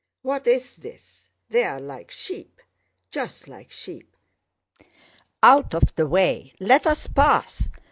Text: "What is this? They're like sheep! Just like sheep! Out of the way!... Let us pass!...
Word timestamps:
"What 0.23 0.47
is 0.47 0.77
this? 0.77 1.29
They're 1.47 1.79
like 1.79 2.09
sheep! 2.09 2.59
Just 3.11 3.47
like 3.47 3.69
sheep! 3.71 4.17
Out 5.43 5.75
of 5.75 5.93
the 5.93 6.07
way!... 6.07 6.53
Let 6.59 6.87
us 6.87 7.05
pass!... 7.05 7.69